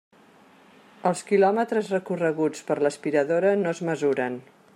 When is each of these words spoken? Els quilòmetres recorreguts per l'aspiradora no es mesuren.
Els 1.09 1.21
quilòmetres 1.27 1.93
recorreguts 1.97 2.67
per 2.71 2.79
l'aspiradora 2.85 3.53
no 3.67 3.75
es 3.79 3.85
mesuren. 3.93 4.43